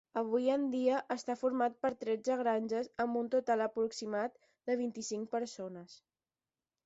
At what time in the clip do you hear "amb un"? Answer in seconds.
3.05-3.29